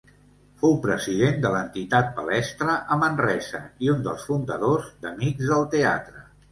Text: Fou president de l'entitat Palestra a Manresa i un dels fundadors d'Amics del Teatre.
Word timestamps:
Fou 0.61 0.71
president 0.85 1.37
de 1.43 1.51
l'entitat 1.57 2.09
Palestra 2.21 2.79
a 2.97 2.99
Manresa 3.05 3.63
i 3.87 3.95
un 3.97 4.03
dels 4.09 4.29
fundadors 4.33 4.93
d'Amics 5.07 5.55
del 5.57 5.73
Teatre. 5.79 6.31